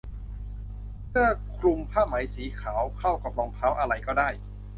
[1.09, 4.29] เสื้อคลุมผ้าไหมสีขาวเข้ากับรองเท้าอะไรก็ได้